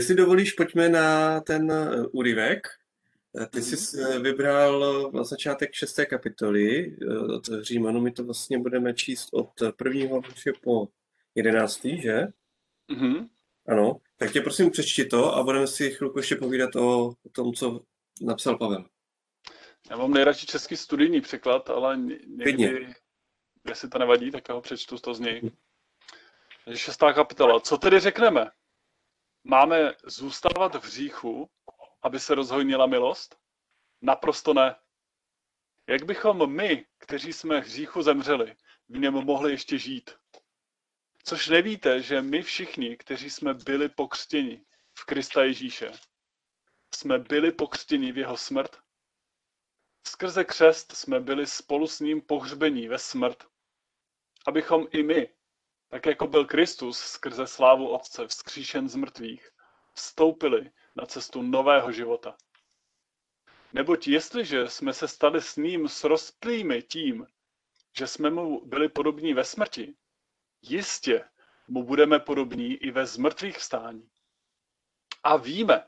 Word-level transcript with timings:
jestli 0.00 0.14
dovolíš, 0.14 0.52
pojďme 0.52 0.88
na 0.88 1.40
ten 1.40 1.72
eh, 1.72 2.06
úryvek. 2.12 2.68
Eh, 3.40 3.46
Ty 3.46 3.62
jsi 3.62 4.02
eh, 4.02 4.18
vybral 4.18 5.10
na 5.12 5.24
začátek 5.24 5.72
šesté 5.72 6.06
kapitoly 6.06 6.96
od 7.36 7.44
Římanu. 7.60 8.00
My 8.00 8.10
to 8.10 8.24
vlastně 8.24 8.58
budeme 8.58 8.94
číst 8.94 9.28
od 9.32 9.50
prvního 9.76 10.20
verše 10.20 10.52
po 10.62 10.88
jedenáctý, 11.34 12.02
že? 12.02 12.26
Mhm. 12.88 13.28
Ano. 13.68 14.00
Tak 14.16 14.32
tě 14.32 14.40
prosím 14.40 14.70
přečti 14.70 15.04
to 15.04 15.34
a 15.34 15.42
budeme 15.42 15.66
si 15.66 15.90
chvilku 15.90 16.18
ještě 16.18 16.36
povídat 16.36 16.76
o, 16.76 17.12
tom, 17.32 17.52
co 17.52 17.80
napsal 18.20 18.58
Pavel. 18.58 18.84
Já 19.90 19.96
mám 19.96 20.14
nejradši 20.14 20.46
český 20.46 20.76
studijní 20.76 21.20
překlad, 21.20 21.70
ale 21.70 21.96
někdy, 22.26 22.94
jestli 23.68 23.88
to 23.88 23.98
nevadí, 23.98 24.30
tak 24.30 24.48
já 24.48 24.54
ho 24.54 24.60
přečtu 24.60 24.98
to 24.98 25.14
z 25.14 25.20
něj. 25.20 25.50
Takže 26.64 26.78
šestá 26.78 27.12
kapitola. 27.12 27.60
Co 27.60 27.78
tedy 27.78 28.00
řekneme? 28.00 28.50
Máme 29.44 29.94
zůstávat 30.04 30.74
v 30.74 30.84
hříchu, 30.84 31.50
aby 32.02 32.20
se 32.20 32.34
rozhojnila 32.34 32.86
milost? 32.86 33.38
Naprosto 34.02 34.54
ne. 34.54 34.76
Jak 35.88 36.04
bychom 36.04 36.52
my, 36.52 36.86
kteří 36.98 37.32
jsme 37.32 37.60
hříchu 37.60 38.02
zemřeli, 38.02 38.56
v 38.88 38.98
něm 38.98 39.14
mohli 39.14 39.50
ještě 39.50 39.78
žít? 39.78 40.10
Což 41.24 41.48
nevíte, 41.48 42.02
že 42.02 42.22
my 42.22 42.42
všichni, 42.42 42.96
kteří 42.96 43.30
jsme 43.30 43.54
byli 43.54 43.88
pokřtěni 43.88 44.64
v 44.98 45.04
Krista 45.04 45.42
Ježíše, 45.42 45.92
jsme 46.94 47.18
byli 47.18 47.52
pokřtěni 47.52 48.12
v 48.12 48.18
jeho 48.18 48.36
smrt? 48.36 48.76
Skrze 50.06 50.44
křest 50.44 50.96
jsme 50.96 51.20
byli 51.20 51.46
spolu 51.46 51.86
s 51.86 52.00
ním 52.00 52.20
pohřbení 52.20 52.88
ve 52.88 52.98
smrt, 52.98 53.44
abychom 54.46 54.86
i 54.90 55.02
my, 55.02 55.28
tak 55.90 56.06
jako 56.06 56.26
byl 56.26 56.44
Kristus 56.44 56.98
skrze 56.98 57.46
slávu 57.46 57.88
Otce 57.88 58.26
vzkříšen 58.26 58.88
z 58.88 58.96
mrtvých, 58.96 59.50
vstoupili 59.94 60.70
na 60.96 61.06
cestu 61.06 61.42
nového 61.42 61.92
života. 61.92 62.36
Neboť 63.72 64.08
jestliže 64.08 64.68
jsme 64.68 64.92
se 64.92 65.08
stali 65.08 65.42
s 65.42 65.56
ním 65.56 65.88
srostlými 65.88 66.82
tím, 66.82 67.26
že 67.98 68.06
jsme 68.06 68.30
mu 68.30 68.66
byli 68.66 68.88
podobní 68.88 69.34
ve 69.34 69.44
smrti, 69.44 69.94
jistě 70.62 71.24
mu 71.68 71.82
budeme 71.82 72.18
podobní 72.18 72.74
i 72.74 72.90
ve 72.90 73.06
zmrtvých 73.06 73.56
vstání. 73.58 74.10
A 75.22 75.36
víme, 75.36 75.86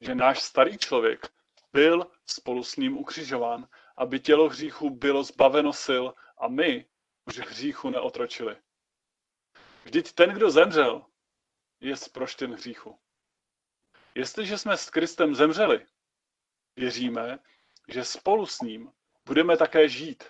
že 0.00 0.14
náš 0.14 0.42
starý 0.42 0.78
člověk 0.78 1.32
byl 1.72 2.10
spolu 2.26 2.64
s 2.64 2.76
ním 2.76 2.98
ukřižován, 2.98 3.68
aby 3.96 4.20
tělo 4.20 4.48
hříchu 4.48 4.90
bylo 4.90 5.24
zbaveno 5.24 5.72
sil 5.86 6.04
a 6.38 6.48
my 6.48 6.86
už 7.26 7.38
hříchu 7.38 7.90
neotročili. 7.90 8.56
Vždyť 9.84 10.12
ten, 10.12 10.30
kdo 10.30 10.50
zemřel, 10.50 11.06
je 11.80 11.96
zproštěn 11.96 12.54
hříchu. 12.54 12.98
Jestliže 14.14 14.58
jsme 14.58 14.76
s 14.76 14.90
Kristem 14.90 15.34
zemřeli, 15.34 15.86
věříme, 16.76 17.38
že 17.88 18.04
spolu 18.04 18.46
s 18.46 18.60
ním 18.60 18.92
budeme 19.26 19.56
také 19.56 19.88
žít. 19.88 20.24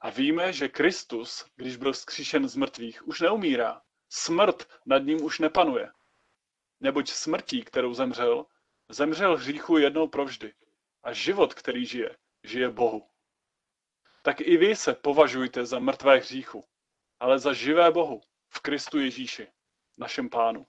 A 0.00 0.10
víme, 0.10 0.52
že 0.52 0.68
Kristus, 0.68 1.46
když 1.56 1.76
byl 1.76 1.94
zkříšen 1.94 2.48
z 2.48 2.56
mrtvých, 2.56 3.08
už 3.08 3.20
neumírá. 3.20 3.82
Smrt 4.08 4.68
nad 4.86 4.98
ním 4.98 5.24
už 5.24 5.38
nepanuje. 5.38 5.92
Neboť 6.80 7.10
smrtí, 7.10 7.64
kterou 7.64 7.94
zemřel, 7.94 8.46
zemřel 8.88 9.36
hříchu 9.36 9.78
jednou 9.78 10.08
provždy. 10.08 10.54
A 11.02 11.12
život, 11.12 11.54
který 11.54 11.86
žije, 11.86 12.16
žije 12.42 12.70
Bohu. 12.70 13.10
Tak 14.22 14.40
i 14.40 14.56
vy 14.56 14.76
se 14.76 14.94
považujte 14.94 15.66
za 15.66 15.78
mrtvé 15.78 16.16
hříchu, 16.16 16.64
ale 17.20 17.38
za 17.38 17.52
živé 17.52 17.90
Bohu 17.90 18.22
v 18.56 18.60
Kristu 18.60 18.98
Ježíši, 18.98 19.48
našem 19.98 20.30
pánu. 20.30 20.66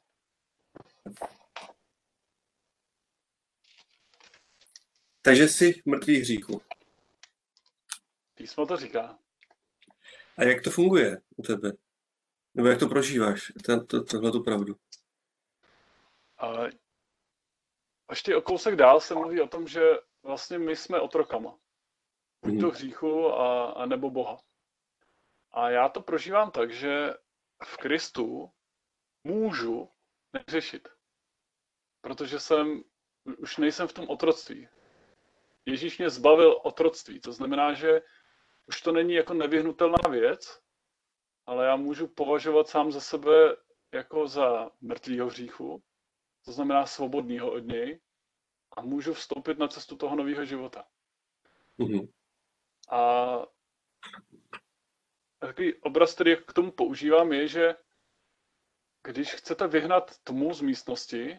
Takže 5.22 5.48
jsi 5.48 5.82
mrtvý 5.86 6.20
hříku. 6.20 6.62
Písmo 8.36 8.66
to 8.66 8.78
říká. 8.78 9.20
A 10.38 10.44
jak 10.44 10.64
to 10.64 10.72
funguje 10.72 11.22
u 11.36 11.42
tebe? 11.42 11.72
Nebo 12.54 12.68
jak 12.68 12.80
to 12.80 12.88
prožíváš, 12.88 13.52
tohle 14.10 14.32
tu 14.32 14.44
pravdu? 14.44 14.76
Ale 16.38 16.70
ještě 18.10 18.36
o 18.36 18.42
kousek 18.42 18.76
dál 18.76 19.00
se 19.02 19.14
mluví 19.14 19.42
o 19.42 19.48
tom, 19.48 19.68
že 19.68 19.82
vlastně 20.24 20.60
my 20.60 20.76
jsme 20.76 21.00
otrokama. 21.00 21.58
Buď 22.42 22.60
to 22.60 22.66
Mhm. 22.68 22.76
hříchu 22.76 23.28
a, 23.34 23.72
a 23.72 23.86
nebo 23.86 24.10
Boha. 24.10 24.38
A 25.52 25.70
já 25.70 25.90
to 25.90 26.02
prožívám 26.02 26.52
tak, 26.52 26.72
že 26.72 27.14
v 27.64 27.78
Kristu 27.78 28.52
můžu 29.24 29.90
neřešit. 30.34 30.88
Protože 32.02 32.40
jsem, 32.40 32.84
už 33.38 33.58
nejsem 33.58 33.88
v 33.88 33.94
tom 33.94 34.10
otroctví. 34.10 34.68
Ježíš 35.66 35.98
mě 35.98 36.10
zbavil 36.10 36.62
otroctví. 36.64 37.20
To 37.20 37.34
znamená, 37.34 37.74
že 37.74 38.02
už 38.68 38.82
to 38.82 38.92
není 38.92 39.14
jako 39.14 39.34
nevyhnutelná 39.34 40.10
věc, 40.10 40.62
ale 41.46 41.66
já 41.66 41.76
můžu 41.76 42.08
považovat 42.08 42.68
sám 42.68 42.92
za 42.92 43.02
sebe 43.02 43.56
jako 43.94 44.28
za 44.28 44.72
mrtvýho 44.82 45.28
hříchu, 45.28 45.84
to 46.46 46.52
znamená 46.52 46.86
svobodného 46.86 47.52
od 47.52 47.60
něj, 47.60 48.02
a 48.78 48.82
můžu 48.82 49.14
vstoupit 49.14 49.58
na 49.58 49.68
cestu 49.68 49.96
toho 49.96 50.16
nového 50.16 50.46
života. 50.46 50.86
Mhm. 51.78 52.08
A 52.92 53.38
takový 55.48 55.74
obraz, 55.74 56.14
který 56.14 56.36
k 56.48 56.54
tomu 56.54 56.72
používám, 56.72 57.34
je, 57.34 57.48
že 57.48 57.76
když 59.04 59.34
chcete 59.34 59.68
vyhnat 59.68 60.20
tmu 60.24 60.54
z 60.54 60.62
místnosti, 60.62 61.38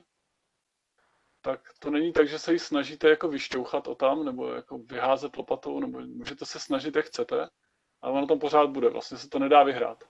tak 1.40 1.60
to 1.78 1.90
není 1.90 2.12
tak, 2.12 2.28
že 2.28 2.38
se 2.38 2.52
ji 2.52 2.58
snažíte 2.58 3.08
jako 3.08 3.28
vyšťouchat 3.28 3.88
o 3.88 3.94
tam, 3.94 4.24
nebo 4.24 4.48
jako 4.48 4.78
vyházet 4.78 5.36
lopatou, 5.36 5.80
nebo 5.80 6.00
můžete 6.00 6.46
se 6.46 6.60
snažit, 6.60 6.96
jak 6.96 7.06
chcete, 7.06 7.48
ale 8.00 8.12
ono 8.12 8.26
tam 8.26 8.38
pořád 8.38 8.70
bude, 8.70 8.88
vlastně 8.88 9.18
se 9.18 9.28
to 9.28 9.38
nedá 9.38 9.62
vyhrát. 9.62 10.04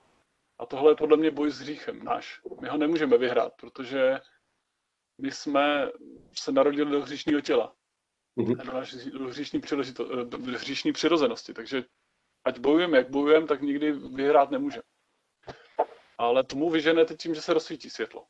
A 0.59 0.67
tohle 0.67 0.93
je 0.93 0.97
podle 0.97 1.17
mě 1.17 1.31
boj 1.31 1.51
s 1.51 1.61
hříchem 1.61 2.05
náš. 2.05 2.41
My 2.61 2.69
ho 2.69 2.78
nemůžeme 2.78 3.19
vyhrát, 3.19 3.53
protože 3.57 4.21
my 5.21 5.31
jsme 5.31 5.91
se 6.33 6.53
narodili 6.53 6.91
do 6.91 7.01
hříšního 7.01 7.41
těla. 7.41 7.77
Mhm. 8.37 8.55
Do 8.57 8.73
hříšní, 8.73 9.11
do 9.11 10.55
hříšní 10.57 10.93
přirozenosti. 10.93 11.55
Takže 11.55 11.84
ať 12.47 12.59
bojujeme, 12.59 12.99
jak 12.99 13.11
bojujeme, 13.11 13.47
tak 13.47 13.62
nikdy 13.62 13.93
vyhrát 13.93 14.51
nemůžeme. 14.51 14.83
Ale 16.19 16.45
tomu 16.45 16.71
vyženete 16.71 17.15
tím, 17.15 17.34
že 17.34 17.43
se 17.43 17.55
rozsvítí 17.55 17.91
světlo. 17.91 18.27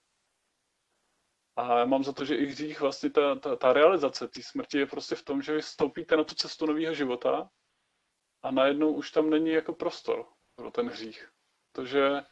A 1.57 1.79
já 1.79 1.85
mám 1.85 2.05
za 2.05 2.13
to, 2.13 2.25
že 2.25 2.35
i 2.37 2.47
hřích, 2.47 2.81
vlastně 2.81 3.11
ta, 3.11 3.35
ta, 3.35 3.57
ta 3.57 3.73
realizace 3.73 4.29
té 4.29 4.43
smrti 4.43 4.79
je 4.79 4.87
prostě 4.87 5.15
v 5.15 5.23
tom, 5.23 5.43
že 5.43 5.55
vy 5.55 5.61
vstoupíte 5.61 6.17
na 6.17 6.25
tu 6.25 6.35
cestu 6.35 6.67
nového 6.67 6.95
života 6.95 7.51
a 8.43 8.51
najednou 8.51 8.93
už 8.93 9.11
tam 9.11 9.31
není 9.31 9.51
jako 9.51 9.73
prostor 9.73 10.27
pro 10.55 10.71
ten 10.71 10.89
hřích. 10.89 11.29
Protože 11.73 12.23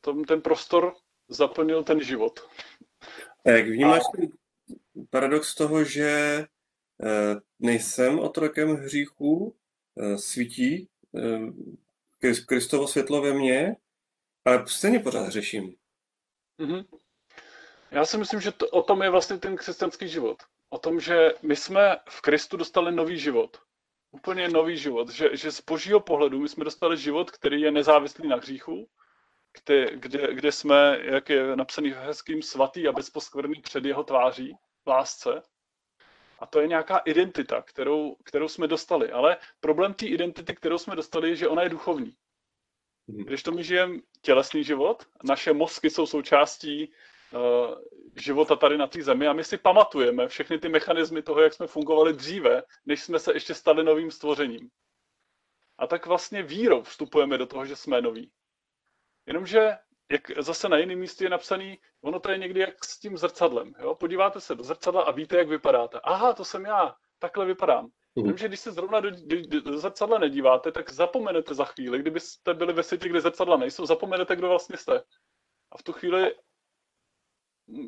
tom, 0.00 0.24
ten 0.24 0.40
prostor 0.40 0.94
zaplnil 1.28 1.84
ten 1.84 2.02
život. 2.02 2.40
A 3.46 3.50
jak 3.50 3.66
vnímáš 3.66 4.02
ten 4.16 4.28
paradox 5.10 5.54
toho, 5.54 5.84
že 5.84 6.08
eh, 7.02 7.34
nejsem 7.58 8.18
otrokem 8.18 8.76
hříchu, 8.76 9.56
eh, 9.56 9.63
svítí 10.16 10.88
eh, 11.18 11.38
Kris- 12.22 12.44
Kristovo 12.46 12.88
světlo 12.88 13.22
ve 13.22 13.32
mně, 13.34 13.76
ale 14.44 14.64
stejně 14.66 14.98
pořád 15.00 15.28
řeším. 15.28 15.74
Mhm. 16.58 16.84
Já 17.90 18.04
si 18.04 18.18
myslím, 18.18 18.40
že 18.40 18.52
to, 18.52 18.68
o 18.68 18.82
tom 18.82 19.02
je 19.02 19.10
vlastně 19.10 19.38
ten 19.38 19.56
křesťanský 19.56 20.08
život. 20.08 20.42
O 20.70 20.78
tom, 20.78 21.00
že 21.00 21.30
my 21.42 21.56
jsme 21.56 21.96
v 22.08 22.20
Kristu 22.20 22.56
dostali 22.56 22.92
nový 22.92 23.18
život. 23.18 23.56
Úplně 24.10 24.48
nový 24.48 24.76
život. 24.76 25.08
Že, 25.08 25.36
že 25.36 25.52
z 25.52 25.60
božího 25.60 26.00
pohledu 26.00 26.40
my 26.40 26.48
jsme 26.48 26.64
dostali 26.64 26.96
život, 26.96 27.30
který 27.30 27.60
je 27.60 27.70
nezávislý 27.70 28.28
na 28.28 28.36
hříchu, 28.36 28.88
kde, 29.52 29.96
kde, 29.96 30.34
kde 30.34 30.52
jsme, 30.52 30.98
jak 31.02 31.28
je 31.28 31.56
napsaný 31.56 31.90
hezkým, 31.90 32.42
svatý 32.42 32.88
a 32.88 32.92
bezposkvrný 32.92 33.60
před 33.60 33.84
jeho 33.84 34.04
tváří, 34.04 34.56
lásce. 34.86 35.42
A 36.44 36.46
to 36.46 36.60
je 36.60 36.68
nějaká 36.68 36.98
identita, 36.98 37.62
kterou, 37.62 38.16
kterou 38.24 38.48
jsme 38.48 38.66
dostali. 38.66 39.12
Ale 39.12 39.36
problém 39.60 39.94
té 39.94 40.06
identity, 40.06 40.54
kterou 40.54 40.78
jsme 40.78 40.96
dostali, 40.96 41.28
je, 41.28 41.36
že 41.36 41.48
ona 41.48 41.62
je 41.62 41.68
duchovní. 41.68 42.16
Mhm. 43.06 43.24
Když 43.24 43.42
to 43.42 43.52
my 43.52 43.64
žijeme 43.64 43.98
tělesný 44.22 44.64
život, 44.64 45.06
naše 45.22 45.52
mozky 45.52 45.90
jsou 45.90 46.06
součástí 46.06 46.92
uh, 47.32 47.74
života 48.16 48.56
tady 48.56 48.78
na 48.78 48.86
té 48.86 49.02
zemi 49.02 49.28
a 49.28 49.32
my 49.32 49.44
si 49.44 49.58
pamatujeme 49.58 50.28
všechny 50.28 50.58
ty 50.58 50.68
mechanismy 50.68 51.22
toho, 51.22 51.40
jak 51.40 51.52
jsme 51.54 51.66
fungovali 51.66 52.12
dříve, 52.12 52.62
než 52.86 53.02
jsme 53.02 53.18
se 53.18 53.32
ještě 53.32 53.54
stali 53.54 53.84
novým 53.84 54.10
stvořením. 54.10 54.70
A 55.78 55.86
tak 55.86 56.06
vlastně 56.06 56.42
vírou 56.42 56.82
vstupujeme 56.82 57.38
do 57.38 57.46
toho, 57.46 57.66
že 57.66 57.76
jsme 57.76 58.00
noví. 58.00 58.30
Jenomže, 59.26 59.70
jak 60.10 60.30
zase 60.38 60.68
na 60.68 60.78
jiném 60.78 60.98
místě 60.98 61.24
je 61.24 61.30
napsaný, 61.30 61.78
ono 62.02 62.20
to 62.20 62.30
je 62.30 62.38
někdy 62.38 62.60
jak 62.60 62.84
s 62.84 62.98
tím 62.98 63.18
zrcadlem. 63.18 63.72
Jo? 63.78 63.94
Podíváte 63.94 64.40
se 64.40 64.54
do 64.54 64.64
zrcadla 64.64 65.02
a 65.02 65.10
víte, 65.10 65.36
jak 65.36 65.48
vypadáte. 65.48 66.00
Aha, 66.04 66.32
to 66.32 66.44
jsem 66.44 66.64
já, 66.64 66.94
takhle 67.18 67.46
vypadám. 67.46 67.84
Mhm. 67.84 68.26
Jenomže 68.26 68.48
když 68.48 68.60
se 68.60 68.72
zrovna 68.72 69.00
do, 69.00 69.10
do, 69.10 69.60
do 69.60 69.78
zrcadla 69.78 70.18
nedíváte, 70.18 70.72
tak 70.72 70.92
zapomenete 70.92 71.54
za 71.54 71.64
chvíli, 71.64 71.98
kdybyste 71.98 72.54
byli 72.54 72.72
ve 72.72 72.82
světě, 72.82 73.08
kde 73.08 73.20
zrcadla 73.20 73.56
nejsou, 73.56 73.86
zapomenete, 73.86 74.36
kdo 74.36 74.48
vlastně 74.48 74.76
jste. 74.76 75.02
A 75.72 75.78
v 75.78 75.82
tu 75.82 75.92
chvíli 75.92 76.34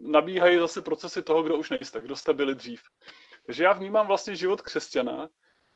nabíhají 0.02 0.58
zase 0.58 0.82
procesy 0.82 1.22
toho, 1.22 1.42
kdo 1.42 1.56
už 1.56 1.70
nejste, 1.70 2.00
kdo 2.00 2.16
jste 2.16 2.32
byli 2.32 2.54
dřív. 2.54 2.82
Takže 3.46 3.64
já 3.64 3.72
vnímám 3.72 4.06
vlastně 4.06 4.36
život 4.36 4.62
křesťana 4.62 5.28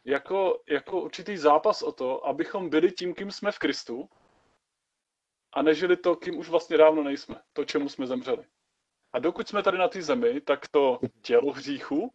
jako, 0.05 0.63
jako 0.69 1.01
určitý 1.01 1.37
zápas 1.37 1.83
o 1.83 1.93
to, 1.93 2.27
abychom 2.27 2.71
byli 2.71 2.93
tím, 2.93 3.15
kým 3.15 3.31
jsme 3.31 3.53
v 3.53 3.59
Kristu 3.59 4.09
a 5.53 5.63
nežili 5.63 5.97
to, 5.97 6.17
kým 6.17 6.39
už 6.39 6.49
vlastně 6.49 6.77
dávno 6.77 7.03
nejsme, 7.03 7.41
to, 7.53 7.65
čemu 7.65 7.89
jsme 7.89 8.07
zemřeli. 8.07 8.45
A 9.13 9.19
dokud 9.19 9.49
jsme 9.49 9.63
tady 9.63 9.79
na 9.79 9.89
té 9.89 10.03
zemi, 10.03 10.41
tak 10.41 10.69
to 10.69 10.99
tělo 11.23 11.53
hříchu 11.53 12.13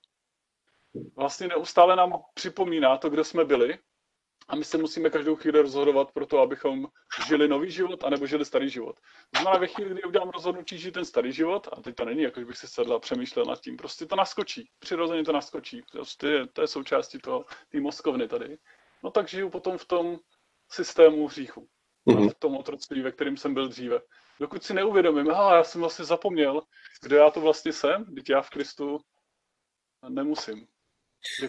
vlastně 1.15 1.47
neustále 1.47 1.95
nám 1.95 2.23
připomíná 2.33 2.97
to, 2.97 3.09
kdo 3.09 3.23
jsme 3.23 3.45
byli. 3.45 3.77
A 4.47 4.55
my 4.55 4.63
se 4.63 4.77
musíme 4.77 5.09
každou 5.09 5.35
chvíli 5.35 5.61
rozhodovat 5.61 6.11
pro 6.11 6.25
to, 6.25 6.39
abychom 6.39 6.87
žili 7.27 7.47
nový 7.47 7.71
život, 7.71 8.03
anebo 8.03 8.27
žili 8.27 8.45
starý 8.45 8.69
život. 8.69 8.95
To 9.31 9.41
znamená, 9.41 9.59
ve 9.59 9.67
chvíli, 9.67 9.91
kdy 9.91 10.03
udělám 10.03 10.29
rozhodnutí 10.29 10.77
žít 10.77 10.91
ten 10.91 11.05
starý 11.05 11.31
život, 11.31 11.67
a 11.71 11.81
teď 11.81 11.95
to 11.95 12.05
není, 12.05 12.21
jako 12.21 12.41
bych 12.41 12.57
si 12.57 12.67
sedla 12.67 12.95
a 12.95 12.99
přemýšlel 12.99 13.45
nad 13.45 13.61
tím, 13.61 13.77
prostě 13.77 14.05
to 14.05 14.15
naskočí, 14.15 14.69
přirozeně 14.79 15.23
to 15.23 15.31
naskočí, 15.31 15.81
prostě 15.91 16.47
to 16.53 16.61
je 16.61 16.67
součástí 16.67 17.19
toho, 17.19 17.45
té 17.69 17.79
mozkovny 17.79 18.27
tady, 18.27 18.57
no 19.03 19.11
tak 19.11 19.27
žiju 19.27 19.49
potom 19.49 19.77
v 19.77 19.85
tom 19.85 20.19
systému 20.71 21.27
hříchu, 21.27 21.67
mm-hmm. 22.07 22.29
v 22.29 22.35
tom 22.35 22.57
otroctví, 22.57 23.01
ve 23.01 23.11
kterém 23.11 23.37
jsem 23.37 23.53
byl 23.53 23.67
dříve. 23.67 23.99
Dokud 24.39 24.63
si 24.63 24.73
neuvědomím, 24.73 25.29
aha, 25.29 25.55
já 25.55 25.63
jsem 25.63 25.81
vlastně 25.81 26.05
zapomněl, 26.05 26.61
kdo 27.03 27.15
já 27.15 27.29
to 27.29 27.41
vlastně 27.41 27.73
jsem, 27.73 28.15
teď 28.15 28.29
já 28.29 28.41
v 28.41 28.49
Kristu 28.49 28.99
nemusím. 30.09 30.67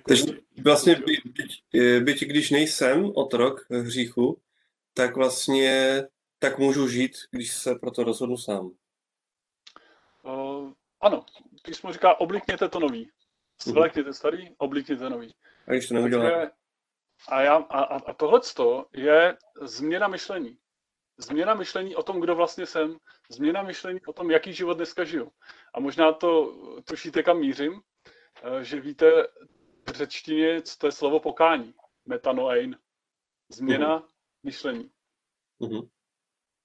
Takže 0.08 0.24
vlastně, 0.64 0.94
byť, 0.94 1.20
byť, 1.24 1.62
byť 2.02 2.20
když 2.20 2.50
nejsem 2.50 3.12
otrok 3.14 3.66
hříchu, 3.70 4.40
tak 4.94 5.16
vlastně 5.16 6.02
tak 6.38 6.58
můžu 6.58 6.88
žít, 6.88 7.16
když 7.30 7.52
se 7.52 7.74
pro 7.74 7.90
to 7.90 8.04
rozhodnu 8.04 8.36
sám. 8.36 8.70
Uh, 10.22 10.72
ano, 11.00 11.24
když 11.64 11.76
jsme 11.76 11.92
říká, 11.92 12.20
oblikněte 12.20 12.68
to 12.68 12.80
nový. 12.80 13.10
Svlékněte 13.60 14.12
starý, 14.12 14.50
oblikněte 14.58 15.10
nový. 15.10 15.34
A 15.68 15.72
když 15.72 15.88
to 15.88 15.94
neudělá. 15.94 16.50
A, 17.28 17.40
já, 17.40 17.56
a, 17.56 17.82
a 17.82 18.12
tohle 18.12 18.40
je 18.92 19.36
změna 19.60 20.08
myšlení. 20.08 20.58
Změna 21.18 21.54
myšlení 21.54 21.96
o 21.96 22.02
tom, 22.02 22.20
kdo 22.20 22.34
vlastně 22.34 22.66
jsem, 22.66 22.96
změna 23.30 23.62
myšlení 23.62 24.00
o 24.06 24.12
tom, 24.12 24.30
jaký 24.30 24.52
život 24.52 24.74
dneska 24.74 25.04
žiju. 25.04 25.32
A 25.74 25.80
možná 25.80 26.12
to 26.12 26.54
tušíte, 26.84 27.22
kam 27.22 27.38
mířím, 27.38 27.80
eh, 28.42 28.64
že 28.64 28.80
víte, 28.80 29.26
v 29.88 29.92
řečtině 29.92 30.62
to 30.78 30.86
je 30.86 30.92
slovo 30.92 31.20
pokání. 31.20 31.74
Metanoein. 32.06 32.78
Změna 33.48 34.00
uh-huh. 34.00 34.08
myšlení. 34.42 34.90
Uh-huh. 35.60 35.88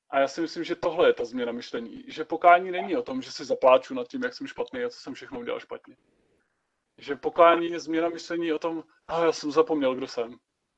A 0.09 0.19
já 0.19 0.27
si 0.27 0.41
myslím, 0.41 0.63
že 0.63 0.75
tohle 0.75 1.09
je 1.09 1.13
ta 1.13 1.25
změna 1.25 1.51
myšlení. 1.51 2.03
Že 2.07 2.25
pokání 2.25 2.71
není 2.71 2.97
o 2.97 3.01
tom, 3.01 3.21
že 3.21 3.31
si 3.31 3.45
zapláču 3.45 3.93
nad 3.93 4.07
tím, 4.07 4.23
jak 4.23 4.33
jsem 4.33 4.47
špatný 4.47 4.83
a 4.83 4.89
co 4.89 4.99
jsem 4.99 5.13
všechno 5.13 5.39
udělal 5.39 5.59
špatně. 5.59 5.97
Že 6.97 7.15
pokání 7.15 7.69
je 7.69 7.79
změna 7.79 8.09
myšlení 8.09 8.53
o 8.53 8.59
tom, 8.59 8.83
a 9.07 9.25
já 9.25 9.31
jsem 9.31 9.51
zapomněl, 9.51 9.95
kdo 9.95 10.07
jsem. 10.07 10.35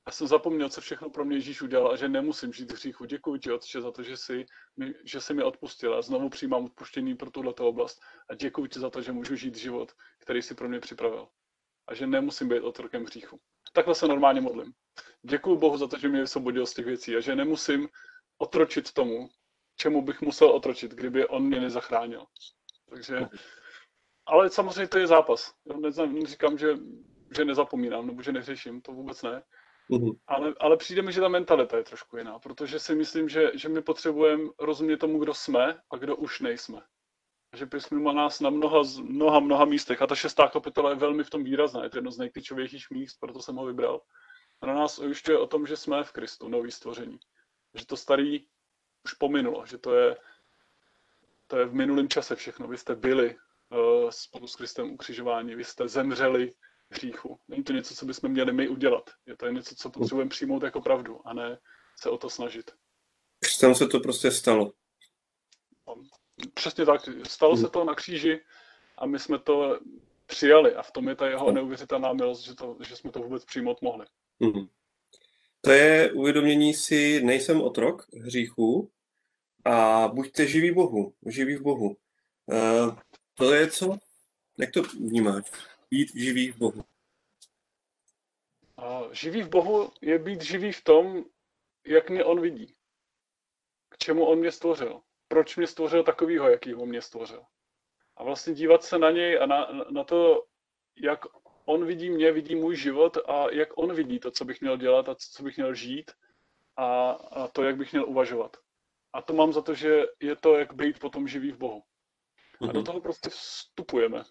Já 0.07 0.11
jsem 0.11 0.27
zapomněl, 0.27 0.69
co 0.69 0.81
všechno 0.81 1.09
pro 1.09 1.25
mě 1.25 1.37
Ježíš 1.37 1.61
udělal 1.61 1.91
a 1.91 1.95
že 1.95 2.09
nemusím 2.09 2.53
žít 2.53 2.71
v 2.71 2.73
hříchu. 2.73 3.05
Děkuji 3.05 3.39
ti, 3.39 3.51
Otče, 3.51 3.81
za 3.81 3.91
to, 3.91 4.03
že 4.03 4.17
jsi, 4.17 4.45
mi, 4.77 4.93
že 5.03 5.21
jsi 5.21 5.33
mi 5.33 5.43
odpustil 5.43 5.95
a 5.95 6.01
znovu 6.01 6.29
přijímám 6.29 6.65
odpuštění 6.65 7.15
pro 7.15 7.31
tuto 7.31 7.67
oblast. 7.67 7.99
A 8.29 8.35
děkuji 8.35 8.67
ti 8.67 8.79
za 8.79 8.89
to, 8.89 9.01
že 9.01 9.11
můžu 9.11 9.35
žít 9.35 9.55
život, 9.55 9.91
který 10.19 10.41
jsi 10.41 10.55
pro 10.55 10.69
mě 10.69 10.79
připravil 10.79 11.27
a 11.87 11.93
že 11.95 12.07
nemusím 12.07 12.49
být 12.49 12.61
otrokem 12.61 13.05
hříchu. 13.05 13.39
Takhle 13.73 13.95
se 13.95 14.07
normálně 14.07 14.41
modlím. 14.41 14.73
Děkuji 15.21 15.55
Bohu 15.55 15.77
za 15.77 15.87
to, 15.87 15.99
že 15.99 16.09
mě 16.09 16.21
vysvobodil 16.21 16.65
z 16.65 16.73
těch 16.73 16.85
věcí 16.85 17.15
a 17.15 17.19
že 17.19 17.35
nemusím 17.35 17.89
otročit 18.37 18.93
tomu, 18.93 19.29
čemu 19.75 20.01
bych 20.01 20.21
musel 20.21 20.49
otročit, 20.49 20.91
kdyby 20.91 21.27
on 21.27 21.43
mě 21.43 21.59
nezachránil. 21.59 22.25
Takže, 22.89 23.27
ale 24.25 24.49
samozřejmě 24.49 24.87
to 24.87 24.97
je 24.97 25.07
zápas. 25.07 25.53
Říkám, 26.25 26.57
že, 26.57 26.77
že 27.35 27.45
nezapomínám 27.45 28.07
nebo 28.07 28.21
že 28.21 28.31
neřeším, 28.31 28.81
to 28.81 28.91
vůbec 28.91 29.23
ne. 29.23 29.43
Uh-huh. 29.89 30.17
Ale, 30.27 30.53
ale 30.59 30.77
přijde 30.77 31.01
mi, 31.01 31.11
že 31.13 31.21
ta 31.21 31.27
mentalita 31.27 31.77
je 31.77 31.83
trošku 31.83 32.17
jiná, 32.17 32.39
protože 32.39 32.79
si 32.79 32.95
myslím, 32.95 33.29
že, 33.29 33.51
že 33.53 33.69
my 33.69 33.81
potřebujeme 33.81 34.49
rozumět 34.59 34.97
tomu, 34.97 35.19
kdo 35.19 35.33
jsme 35.33 35.79
a 35.91 35.97
kdo 35.97 36.15
už 36.15 36.39
nejsme 36.39 36.81
že 37.53 37.65
písmo 37.65 37.99
má 37.99 38.11
nás 38.11 38.39
na 38.39 38.49
mnoha, 38.49 38.81
mnoha, 39.01 39.39
mnoha 39.39 39.65
místech 39.65 40.01
a 40.01 40.07
ta 40.07 40.15
šestá 40.15 40.47
kapitola 40.47 40.89
je 40.89 40.95
velmi 40.95 41.23
v 41.23 41.29
tom 41.29 41.43
výrazná, 41.43 41.83
je 41.83 41.89
to 41.89 41.97
jedno 41.97 42.11
z 42.11 42.17
nejklíčovějších 42.17 42.89
míst, 42.91 43.17
proto 43.19 43.41
jsem 43.41 43.55
ho 43.55 43.65
vybral. 43.65 44.01
A 44.61 44.65
na 44.65 44.73
nás 44.73 44.99
ujišťuje 44.99 45.37
o 45.37 45.47
tom, 45.47 45.67
že 45.67 45.77
jsme 45.77 46.03
v 46.03 46.11
Kristu, 46.11 46.47
nový 46.47 46.71
stvoření. 46.71 47.19
Že 47.73 47.85
to 47.85 47.97
starý 47.97 48.45
už 49.05 49.13
pominulo, 49.13 49.65
že 49.65 49.77
to 49.77 49.95
je, 49.95 50.17
to 51.47 51.57
je 51.57 51.65
v 51.65 51.73
minulém 51.73 52.09
čase 52.09 52.35
všechno. 52.35 52.67
Vy 52.67 52.77
jste 52.77 52.95
byli 52.95 53.35
spolu 54.09 54.47
s 54.47 54.55
Kristem 54.55 54.91
ukřižováni, 54.91 55.55
vy 55.55 55.63
jste 55.63 55.87
zemřeli 55.87 56.53
hříchu. 56.89 57.39
Není 57.47 57.63
to 57.63 57.73
něco, 57.73 57.95
co 57.95 58.05
bychom 58.05 58.31
měli 58.31 58.53
my 58.53 58.67
udělat. 58.67 59.09
Je 59.25 59.37
to 59.37 59.47
něco, 59.47 59.75
co 59.75 59.89
potřebujeme 59.89 60.29
přijmout 60.29 60.63
jako 60.63 60.81
pravdu 60.81 61.27
a 61.27 61.33
ne 61.33 61.57
se 62.01 62.09
o 62.09 62.17
to 62.17 62.29
snažit. 62.29 62.71
Tam 63.61 63.75
se 63.75 63.87
to 63.87 63.99
prostě 63.99 64.31
stalo. 64.31 64.73
Přesně 66.53 66.85
tak. 66.85 67.01
Stalo 67.27 67.57
se 67.57 67.69
to 67.69 67.83
na 67.83 67.95
kříži 67.95 68.41
a 68.97 69.05
my 69.05 69.19
jsme 69.19 69.39
to 69.39 69.79
přijali 70.25 70.75
a 70.75 70.81
v 70.81 70.91
tom 70.91 71.09
je 71.09 71.15
ta 71.15 71.27
jeho 71.27 71.51
neuvěřitelná 71.51 72.13
milost, 72.13 72.43
že, 72.43 72.55
to, 72.55 72.77
že 72.87 72.95
jsme 72.95 73.11
to 73.11 73.19
vůbec 73.19 73.45
přijmout 73.45 73.81
mohli. 73.81 74.05
Mm. 74.39 74.67
To 75.61 75.71
je 75.71 76.11
uvědomění 76.11 76.73
si, 76.73 77.21
nejsem 77.23 77.61
otrok 77.61 78.05
hříchu 78.23 78.91
a 79.65 80.07
buďte 80.07 80.47
živí 80.47 80.71
Bohu, 80.71 81.13
živí 81.25 81.55
v 81.55 81.61
Bohu. 81.61 81.97
To 83.33 83.53
je 83.53 83.71
co? 83.71 83.97
Jak 84.57 84.71
to 84.71 84.81
vnímáš? 84.83 85.51
Být 85.91 86.15
živý 86.15 86.51
v 86.51 86.57
Bohu. 86.57 86.83
Uh, 88.77 89.11
živý 89.11 89.41
v 89.41 89.49
Bohu 89.49 89.91
je 90.01 90.19
být 90.19 90.41
živý 90.41 90.71
v 90.71 90.83
tom, 90.83 91.25
jak 91.85 92.09
mě 92.09 92.23
on 92.23 92.41
vidí. 92.41 92.75
K 93.89 93.97
čemu 93.97 94.25
on 94.25 94.39
mě 94.39 94.51
stvořil 94.51 95.01
proč 95.33 95.57
mě 95.57 95.67
stvořil 95.67 96.03
takovýho, 96.03 96.49
jakýho 96.49 96.85
mě 96.85 97.01
stvořil. 97.01 97.43
A 98.17 98.23
vlastně 98.23 98.53
dívat 98.53 98.83
se 98.83 98.99
na 98.99 99.11
něj 99.11 99.39
a 99.41 99.45
na, 99.45 99.67
na 99.89 100.03
to, 100.03 100.45
jak 101.01 101.19
on 101.65 101.85
vidí 101.85 102.09
mě, 102.09 102.31
vidí 102.31 102.55
můj 102.55 102.75
život 102.75 103.17
a 103.25 103.51
jak 103.51 103.77
on 103.77 103.93
vidí 103.93 104.19
to, 104.19 104.31
co 104.31 104.45
bych 104.45 104.61
měl 104.61 104.77
dělat 104.77 105.09
a 105.09 105.15
co 105.15 105.43
bych 105.43 105.57
měl 105.57 105.73
žít 105.73 106.11
a, 106.77 107.11
a 107.11 107.47
to, 107.47 107.63
jak 107.63 107.77
bych 107.77 107.91
měl 107.91 108.09
uvažovat. 108.09 108.57
A 109.13 109.21
to 109.21 109.33
mám 109.33 109.53
za 109.53 109.61
to, 109.61 109.73
že 109.73 110.03
je 110.19 110.35
to, 110.35 110.57
jak 110.57 110.73
být 110.73 110.99
potom 110.99 111.27
živý 111.27 111.51
v 111.51 111.57
Bohu. 111.57 111.83
A 112.63 112.71
do 112.71 112.79
mhm. 112.79 112.85
toho 112.85 113.01
prostě 113.01 113.29
vstupujeme. 113.29 114.23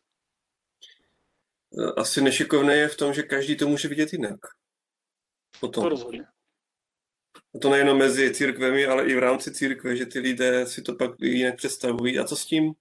Asi 1.97 2.21
nešikovné 2.21 2.77
je 2.77 2.89
v 2.89 2.97
tom, 2.97 3.15
že 3.15 3.23
každý 3.23 3.57
to 3.57 3.69
může 3.69 3.89
vidět 3.89 4.13
jinak. 4.13 4.41
Potom. 5.61 5.83
To 5.83 5.89
rozhodně. 5.89 6.27
A 7.55 7.59
to 7.59 7.71
nejenom 7.71 7.99
mezi 7.99 8.35
církvemi, 8.35 8.87
ale 8.87 9.07
i 9.07 9.15
v 9.15 9.19
rámci 9.19 9.53
církve, 9.53 9.97
že 9.97 10.07
ty 10.07 10.19
lidé 10.19 10.67
si 10.67 10.83
to 10.83 10.95
pak 10.95 11.11
jinak 11.21 11.57
představují. 11.57 12.19
A 12.19 12.25
co 12.25 12.37
s 12.37 12.47
tím? 12.47 12.73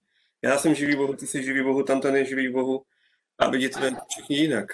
Já 0.42 0.58
jsem 0.58 0.76
živý 0.76 0.96
Bohu, 0.96 1.14
ty 1.14 1.28
jsi 1.28 1.44
živý 1.44 1.64
Bohu, 1.64 1.84
tam 1.84 2.02
ten 2.02 2.16
je 2.16 2.26
živý 2.26 2.52
Bohu 2.52 2.86
a 3.40 3.50
vidět 3.50 3.74
to 3.74 3.80
všichni 4.10 4.38
jinak. 4.38 4.68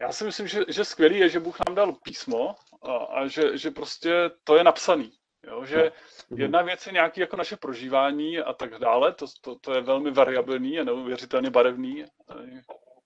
Já 0.00 0.12
si 0.12 0.24
myslím, 0.24 0.46
že, 0.46 0.60
že 0.68 0.84
skvělý 0.84 1.18
je, 1.18 1.28
že 1.28 1.40
Bůh 1.40 1.56
nám 1.66 1.74
dal 1.74 1.92
písmo 1.92 2.54
a, 2.82 2.96
a 2.96 3.26
že, 3.26 3.58
že 3.58 3.70
prostě 3.70 4.30
to 4.44 4.56
je 4.56 4.64
napsaný. 4.64 5.12
Jo? 5.46 5.64
Že 5.64 5.92
no. 6.30 6.36
jedna 6.36 6.62
věc 6.62 6.86
je 6.86 6.92
nějaké 6.92 7.20
jako 7.20 7.36
naše 7.36 7.56
prožívání 7.56 8.38
a 8.38 8.52
tak 8.52 8.78
dále, 8.78 9.14
to, 9.14 9.26
to, 9.40 9.58
to 9.58 9.74
je 9.74 9.80
velmi 9.80 10.10
variabilní 10.10 10.80
a 10.80 10.84
neuvěřitelně 10.84 11.50
barevný. 11.50 12.04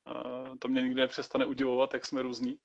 A 0.06 0.44
to 0.58 0.68
mě 0.68 0.82
nikdy 0.82 1.00
nepřestane 1.00 1.46
udivovat, 1.46 1.94
jak 1.94 2.06
jsme 2.06 2.22
různí. 2.22 2.56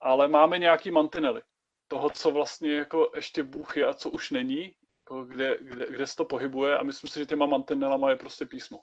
Ale 0.00 0.28
máme 0.28 0.58
nějaký 0.58 0.90
mantinely 0.90 1.42
toho, 1.88 2.10
co 2.10 2.30
vlastně 2.30 2.74
jako 2.74 3.10
ještě 3.14 3.42
Bůh 3.42 3.76
je 3.76 3.86
a 3.86 3.94
co 3.94 4.10
už 4.10 4.30
není, 4.30 4.72
jako 5.00 5.24
kde, 5.24 5.58
kde, 5.60 5.86
kde 5.90 6.06
se 6.06 6.16
to 6.16 6.24
pohybuje 6.24 6.78
a 6.78 6.82
myslím 6.82 7.10
si, 7.10 7.18
že 7.18 7.26
těma 7.26 7.46
mantinelama 7.46 8.10
je 8.10 8.16
prostě 8.16 8.46
písmo. 8.46 8.78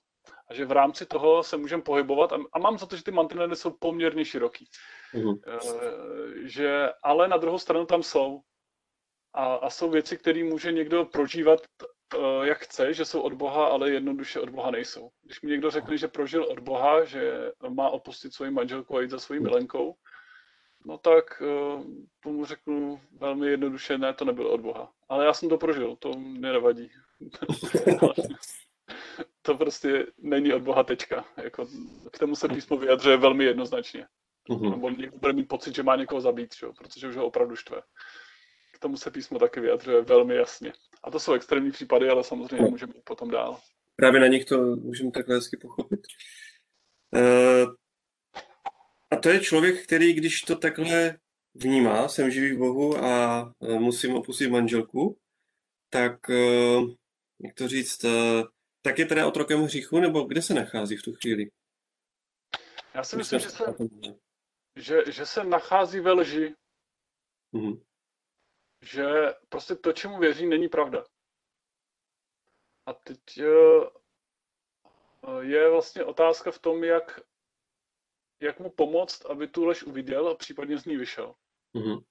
A 0.50 0.54
že 0.54 0.66
v 0.66 0.72
rámci 0.72 1.06
toho 1.06 1.44
se 1.44 1.58
můžeme 1.58 1.84
pohybovat 1.84 2.34
a, 2.34 2.38
a 2.54 2.60
mám 2.60 2.78
za 2.78 2.86
to, 2.86 2.96
že 2.96 3.04
ty 3.04 3.12
mantinely 3.12 3.56
jsou 3.56 3.72
poměrně 3.80 4.26
široký. 4.26 4.70
Uh-huh. 5.14 5.40
E, 5.48 6.50
že, 6.50 6.90
ale 7.04 7.28
na 7.28 7.38
druhou 7.38 7.58
stranu 7.58 7.86
tam 7.86 8.04
jsou. 8.04 8.42
A, 9.34 9.56
a 9.56 9.70
jsou 9.70 9.90
věci, 9.90 10.18
které 10.18 10.44
může 10.44 10.72
někdo 10.72 11.06
prožívat 11.06 11.60
e, 11.62 12.48
jak 12.48 12.58
chce, 12.58 12.94
že 12.94 13.06
jsou 13.06 13.22
od 13.22 13.34
Boha, 13.34 13.68
ale 13.68 13.92
jednoduše 13.92 14.40
od 14.40 14.50
Boha 14.50 14.72
nejsou. 14.72 15.10
Když 15.24 15.42
mi 15.42 15.52
někdo 15.52 15.72
řekne, 15.72 15.98
že 15.98 16.08
prožil 16.08 16.44
od 16.44 16.60
Boha, 16.60 17.06
že 17.06 17.52
má 17.70 17.90
opustit 17.90 18.34
svoji 18.34 18.52
manželku 18.52 18.98
a 18.98 19.02
jít 19.02 19.10
za 19.10 19.20
svojí 19.20 19.40
milenkou, 19.40 19.96
No 20.86 20.98
tak 20.98 21.42
eh, 21.42 21.84
tomu 22.20 22.46
řeknu 22.46 23.02
velmi 23.12 23.48
jednoduše, 23.48 23.98
ne, 23.98 24.14
to 24.14 24.26
nebylo 24.26 24.52
od 24.52 24.62
Boha. 24.62 24.92
Ale 25.10 25.26
já 25.26 25.34
jsem 25.34 25.50
to 25.50 25.58
prožil, 25.58 25.96
to 25.96 26.14
mě 26.14 26.52
nevadí. 26.52 26.92
to 29.42 29.58
prostě 29.58 30.06
není 30.18 30.54
od 30.54 30.62
Boha 30.62 30.84
tečka. 30.84 31.26
Jako, 31.44 31.68
k 32.12 32.20
tomu 32.20 32.36
se 32.36 32.48
písmo 32.48 32.78
vyjadřuje 32.78 33.18
velmi 33.18 33.44
jednoznačně. 33.44 34.08
Uh-huh. 34.50 34.72
Nebo 34.72 34.90
někdo 34.90 35.18
bude 35.18 35.34
mít 35.34 35.48
pocit, 35.48 35.76
že 35.76 35.84
má 35.84 35.96
někoho 35.96 36.22
zabít, 36.22 36.56
čo? 36.56 36.74
protože 36.74 37.08
už 37.08 37.16
ho 37.16 37.26
opravdu 37.26 37.56
štve. 37.56 37.82
Tomu 38.84 38.98
se 38.98 39.12
písmo 39.12 39.40
taky 39.40 39.60
vyjadřuje 39.60 40.02
velmi 40.02 40.36
jasně. 40.36 40.74
A 41.04 41.12
to 41.12 41.20
jsou 41.20 41.34
extrémní 41.34 41.72
případy, 41.72 42.10
ale 42.10 42.24
samozřejmě 42.24 42.70
můžeme 42.70 42.94
jít 42.96 43.06
potom 43.06 43.30
dál. 43.30 43.60
právě 43.96 44.20
na 44.20 44.28
nich 44.28 44.46
to 44.46 44.58
můžeme 44.76 45.12
takhle 45.12 45.36
hezky 45.36 45.58
pochopit. 45.58 46.00
Uh, 47.16 47.74
a 49.12 49.16
to 49.16 49.30
je 49.30 49.40
člověk, 49.40 49.84
který, 49.84 50.14
když 50.14 50.42
to 50.42 50.56
takhle 50.56 51.18
vnímá, 51.54 52.08
jsem 52.08 52.32
živý 52.32 52.56
v 52.56 52.58
Bohu 52.58 52.98
a 52.98 53.54
musím 53.62 54.16
opustit 54.16 54.52
manželku, 54.52 55.18
tak, 55.90 56.30
uh, 56.30 56.90
jak 57.44 57.54
to 57.56 57.68
říct, 57.68 58.06
tak 58.82 59.00
je 59.00 59.06
teda 59.06 59.28
otrokem 59.28 59.62
hříchu, 59.62 60.00
nebo 60.00 60.24
kde 60.24 60.42
se 60.42 60.54
nachází 60.54 60.98
v 60.98 61.02
tu 61.02 61.14
chvíli? 61.14 61.46
Já 62.94 63.04
si 63.04 63.18
myslím, 63.18 63.40
že 63.40 63.50
se, 63.50 63.64
že, 64.76 65.12
že 65.12 65.26
se 65.26 65.44
nachází 65.44 66.00
ve 66.00 66.12
lži. 66.12 66.56
Mm-hmm. 67.54 67.82
Že 68.84 69.06
prostě 69.50 69.76
to, 69.76 69.94
čemu 69.94 70.20
věří, 70.20 70.46
není 70.46 70.68
pravda. 70.68 71.06
A 72.86 72.94
teď 72.94 73.38
eh, 73.38 73.46
je 75.40 75.70
vlastně 75.70 76.04
otázka 76.04 76.52
v 76.52 76.60
tom, 76.60 76.84
jak, 76.84 77.20
jak 78.40 78.60
mu 78.60 78.70
pomoct, 78.70 79.26
aby 79.26 79.48
tu 79.48 79.66
lež 79.66 79.84
uviděl 79.84 80.28
a 80.28 80.36
případně 80.36 80.78
z 80.78 80.86
ní 80.86 80.98
vyšel. 80.98 81.36
Mm-hmm. 81.76 82.04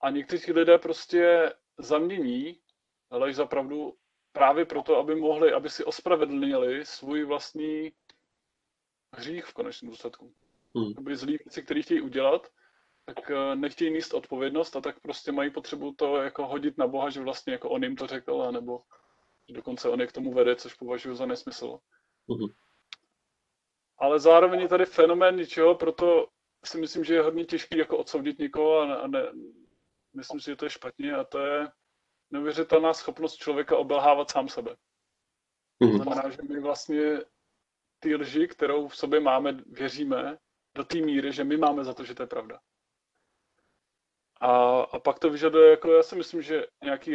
A 0.00 0.10
někteří 0.10 0.52
lidé 0.52 0.78
prostě 0.78 1.52
zamění 1.78 2.62
lež 3.10 3.36
za 3.36 3.46
pravdu 3.46 3.98
právě 4.32 4.64
proto, 4.64 4.96
aby 4.96 5.14
mohli, 5.14 5.52
aby 5.52 5.70
si 5.70 5.84
ospravedlnili 5.84 6.84
svůj 6.84 7.24
vlastní 7.24 7.92
hřích 9.16 9.44
v 9.44 9.52
konečném 9.52 9.90
důsledku. 9.90 10.34
Hmm. 10.74 10.92
Aby 10.98 11.16
zlý 11.16 11.38
věci, 11.44 11.62
které 11.62 11.82
chtějí 11.82 12.00
udělat, 12.00 12.48
tak 13.04 13.30
eh, 13.30 13.56
nechtějí 13.56 13.90
níst 13.90 14.14
odpovědnost 14.14 14.76
a 14.76 14.80
tak 14.80 15.00
prostě 15.00 15.32
mají 15.32 15.50
potřebu 15.50 15.92
to 15.92 16.16
jako 16.16 16.46
hodit 16.46 16.78
na 16.78 16.86
Boha, 16.86 17.10
že 17.10 17.20
vlastně 17.20 17.52
jako 17.52 17.70
on 17.70 17.82
jim 17.82 17.96
to 17.96 18.06
řekl, 18.06 18.52
nebo 18.52 18.82
dokonce 19.48 19.88
on 19.88 20.00
je 20.00 20.06
k 20.06 20.12
tomu 20.12 20.32
vede, 20.32 20.56
což 20.56 20.74
považuji 20.74 21.14
za 21.14 21.26
nesmysl. 21.26 21.78
Hmm. 22.28 22.48
Ale 23.98 24.20
zároveň 24.20 24.60
je 24.60 24.68
tady 24.68 24.84
fenomén 24.86 25.36
něčeho, 25.36 25.74
proto 25.74 26.28
si 26.64 26.80
myslím, 26.80 27.04
že 27.04 27.14
je 27.14 27.22
hodně 27.22 27.44
těžký 27.44 27.78
jako 27.78 27.98
odsoudit 27.98 28.38
někoho 28.38 28.80
a, 28.80 28.86
ne, 28.86 28.96
a 28.96 29.06
ne, 29.06 29.32
myslím 30.14 30.40
si, 30.40 30.50
že 30.50 30.56
to 30.56 30.64
je 30.66 30.70
špatně 30.70 31.14
a 31.14 31.24
to 31.24 31.38
je 31.38 31.68
neuvěřitelná 32.30 32.94
schopnost 32.94 33.36
člověka 33.36 33.76
obelhávat 33.76 34.30
sám 34.30 34.48
sebe. 34.48 34.76
To 35.78 35.86
mhm. 35.86 35.96
znamená, 35.96 36.30
že 36.30 36.38
my 36.42 36.60
vlastně 36.60 37.20
ty 37.98 38.16
lži, 38.16 38.48
kterou 38.48 38.88
v 38.88 38.96
sobě 38.96 39.20
máme, 39.20 39.52
věříme 39.66 40.38
do 40.74 40.84
té 40.84 40.98
míry, 40.98 41.32
že 41.32 41.44
my 41.44 41.56
máme 41.56 41.84
za 41.84 41.94
to, 41.94 42.04
že 42.04 42.14
to 42.14 42.22
je 42.22 42.26
pravda. 42.26 42.60
A, 44.42 44.80
a 44.80 44.98
pak 44.98 45.18
to 45.18 45.30
vyžaduje, 45.30 45.70
jako 45.70 45.92
já 45.92 46.02
si 46.02 46.16
myslím, 46.16 46.42
že 46.42 46.66
nějaký 46.84 47.12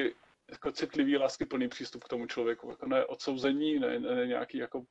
jako 0.49 0.71
citlivý, 0.71 1.17
láskyplný 1.17 1.67
přístup 1.67 2.03
k 2.03 2.07
tomu 2.07 2.25
člověku. 2.25 2.69
Jako 2.69 2.85
ne 2.87 3.05
odsouzení, 3.05 3.79
ne, 3.79 3.99
ne 3.99 4.27
nějaký 4.27 4.57
jako 4.57 4.83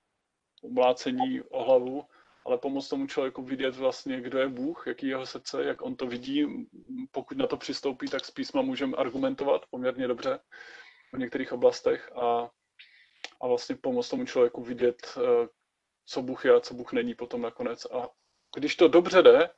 umlácení 0.62 1.40
o 1.43 1.64
hlavu, 1.64 2.05
ale 2.45 2.59
pomoct 2.59 2.88
tomu 2.88 3.07
člověku 3.07 3.43
vidět 3.43 3.76
vlastně, 3.76 4.21
kdo 4.21 4.38
je 4.38 4.49
Bůh, 4.49 4.87
jaký 4.87 5.07
je 5.07 5.12
jeho 5.12 5.26
srdce, 5.26 5.64
jak 5.64 5.83
on 5.83 5.97
to 5.97 6.07
vidí. 6.07 6.69
Pokud 7.11 7.38
na 7.38 7.47
to 7.47 7.57
přistoupí, 7.57 8.09
tak 8.09 8.25
z 8.25 8.31
písma 8.31 8.62
můžeme 8.62 8.97
argumentovat 8.97 9.66
poměrně 9.71 10.09
dobře 10.09 10.38
v 11.12 11.19
některých 11.19 11.52
oblastech 11.52 12.12
a, 12.16 12.50
a 13.40 13.47
vlastně 13.47 13.76
pomoct 13.76 14.09
tomu 14.09 14.26
člověku 14.26 14.62
vidět, 14.62 15.19
eh, 15.19 15.49
co 16.07 16.23
Bůh 16.23 16.45
je 16.45 16.55
a 16.55 16.61
co 16.61 16.75
Bůh 16.75 16.93
není 16.93 17.14
potom 17.14 17.43
nakonec. 17.43 17.85
A 17.85 18.09
když 18.57 18.76
to 18.76 18.88
dobře 18.88 19.23
jde, 19.23 19.50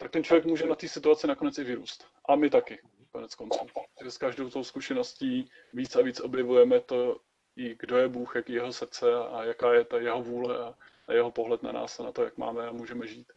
tak 0.00 0.10
ten 0.10 0.24
člověk 0.24 0.44
může 0.44 0.66
na 0.66 0.74
té 0.74 0.88
situaci 0.88 1.26
nakonec 1.26 1.58
i 1.58 1.64
vyrůst. 1.64 2.06
A 2.28 2.36
my 2.36 2.50
taky, 2.50 2.78
konec 3.12 3.34
konců. 3.34 3.66
S 4.08 4.18
každou 4.18 4.50
tou 4.50 4.64
zkušeností 4.64 5.50
víc 5.72 5.96
a 5.96 6.02
víc 6.02 6.20
objevujeme 6.20 6.80
to, 6.80 7.20
i 7.56 7.76
kdo 7.80 7.96
je 7.96 8.08
Bůh, 8.08 8.36
jaký 8.36 8.52
je 8.52 8.58
jeho 8.58 8.72
srdce 8.72 9.14
a 9.14 9.44
jaká 9.44 9.74
je 9.74 9.84
ta 9.84 10.00
jeho 10.00 10.22
vůle 10.22 10.58
a, 10.58 10.74
a 11.08 11.12
jeho 11.12 11.30
pohled 11.30 11.62
na 11.62 11.72
nás 11.72 12.00
a 12.00 12.02
na 12.02 12.12
to, 12.12 12.24
jak 12.24 12.36
máme 12.36 12.68
a 12.68 12.72
můžeme 12.72 13.06
žít. 13.06 13.32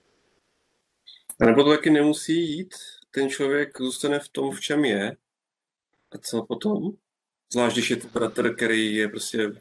A 1.41 1.45
nebo 1.45 1.63
to 1.63 1.69
taky 1.69 1.89
nemusí 1.89 2.57
jít, 2.57 2.73
ten 3.11 3.29
člověk 3.29 3.77
zůstane 3.77 4.19
v 4.19 4.29
tom, 4.29 4.51
v 4.51 4.61
čem 4.61 4.85
je. 4.85 5.17
A 6.11 6.17
co 6.17 6.45
potom? 6.45 6.91
Zvlášť, 7.53 7.75
když 7.75 7.89
je 7.89 7.95
to 7.95 8.07
bratr, 8.07 8.55
který 8.55 8.95
je 8.95 9.09
prostě 9.09 9.51